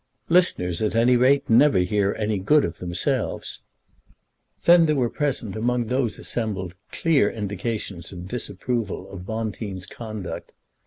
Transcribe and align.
"Listeners 0.29 0.81
at 0.81 0.95
any 0.95 1.15
rate 1.15 1.47
never 1.47 1.77
hear 1.77 2.15
any 2.17 2.39
good 2.39 2.65
of 2.65 2.79
themselves." 2.79 3.61
Then 4.65 4.87
there 4.87 4.95
were 4.95 5.11
present 5.11 5.55
among 5.55 5.85
those 5.85 6.17
assembled 6.17 6.73
clear 6.91 7.29
indications 7.29 8.11
of 8.11 8.27
disapproval 8.27 9.07
of 9.11 9.27
Bonteen's 9.27 9.85
conduct. 9.85 10.53